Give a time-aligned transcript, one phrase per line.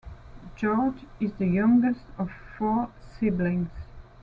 [0.55, 3.69] George is the youngest of four siblings.